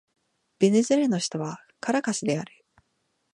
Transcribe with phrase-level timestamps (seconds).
[0.57, 2.65] ベネズエラの首都はカラカスである